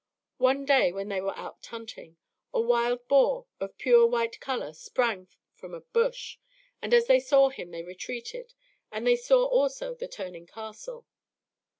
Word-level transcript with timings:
One 0.39 0.65
day 0.65 0.91
when 0.91 1.09
they 1.09 1.21
were 1.21 1.37
out 1.37 1.63
hunting, 1.67 2.17
a 2.51 2.59
wild 2.59 3.07
boar 3.07 3.45
of 3.59 3.77
pure 3.77 4.07
white 4.07 4.39
color 4.39 4.73
sprang 4.73 5.27
from 5.53 5.75
a 5.75 5.81
bush, 5.81 6.39
and 6.81 6.91
as 6.91 7.05
they 7.05 7.19
saw 7.19 7.49
him 7.49 7.69
they 7.69 7.83
retreated, 7.83 8.55
and 8.91 9.05
they 9.05 9.15
saw 9.15 9.45
also 9.45 9.93
the 9.93 10.07
Turning 10.07 10.47
Castle. 10.47 11.05